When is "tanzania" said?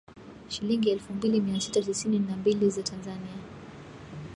2.83-3.37